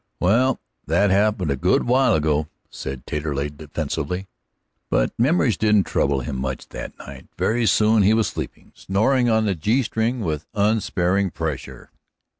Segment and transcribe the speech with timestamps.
[0.19, 4.25] "Well, that happened a good while ago," said Taterleg defensively.
[4.89, 7.27] But memories didn't trouble him much that night.
[7.37, 11.91] Very soon he was sleeping, snoring on the G string with unsparing pressure.